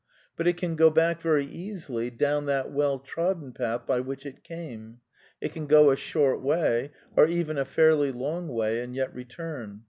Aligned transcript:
But 0.35 0.47
it 0.47 0.57
can 0.57 0.75
go 0.75 0.89
back 0.89 1.21
very 1.21 1.45
easily 1.45 2.09
down 2.09 2.47
that 2.47 2.71
well 2.71 2.97
trodden 2.97 3.51
path 3.53 3.85
by 3.85 3.99
which 3.99 4.25
it 4.25 4.43
came. 4.43 4.99
It 5.39 5.53
can 5.53 5.67
go 5.67 5.91
a 5.91 5.95
short 5.95 6.41
way, 6.41 6.89
or 7.15 7.27
even 7.27 7.59
a 7.59 7.65
fairly 7.65 8.11
long 8.11 8.47
way 8.47 8.81
and 8.81 8.95
yet 8.95 9.13
return. 9.13 9.79